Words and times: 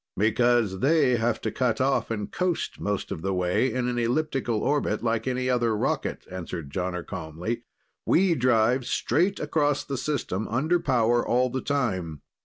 "Because 0.17 0.79
they 0.79 1.17
have 1.17 1.39
to 1.41 1.51
cut 1.51 1.79
off 1.79 2.09
and 2.09 2.31
coast 2.31 2.79
most 2.79 3.11
of 3.11 3.21
the 3.21 3.35
way 3.35 3.71
in 3.71 3.87
an 3.87 3.99
elliptic 3.99 4.49
orbit, 4.49 5.03
like 5.03 5.27
any 5.27 5.47
other 5.47 5.77
rocket," 5.77 6.25
answered 6.31 6.71
Jonner 6.71 7.05
calmly. 7.05 7.65
"We 8.03 8.33
drive 8.33 8.87
straight 8.87 9.39
across 9.39 9.83
the 9.85 9.97
system, 9.99 10.47
under 10.47 10.79
power 10.79 11.23
all 11.23 11.51
the 11.51 11.61
time. 11.61 12.23